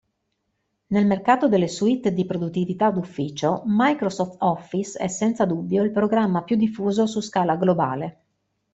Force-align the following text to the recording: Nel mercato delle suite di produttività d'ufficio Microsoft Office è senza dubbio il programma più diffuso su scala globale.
Nel 0.87 1.05
mercato 1.05 1.47
delle 1.47 1.67
suite 1.67 2.11
di 2.11 2.25
produttività 2.25 2.89
d'ufficio 2.89 3.61
Microsoft 3.67 4.37
Office 4.39 4.97
è 4.97 5.07
senza 5.07 5.45
dubbio 5.45 5.83
il 5.83 5.91
programma 5.91 6.41
più 6.41 6.55
diffuso 6.55 7.05
su 7.05 7.19
scala 7.21 7.55
globale. 7.55 8.19